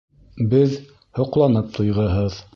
Беҙ— 0.53 0.73
һоҡланып 1.21 1.71
туйғыһыҙ. 1.79 2.43